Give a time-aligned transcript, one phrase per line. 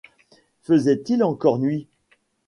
[0.63, 1.87] Faisait-il encore nuit?